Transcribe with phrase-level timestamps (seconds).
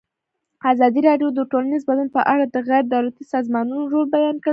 [0.71, 4.49] ازادي راډیو د ټولنیز بدلون په اړه د غیر دولتي سازمانونو رول بیان کړی.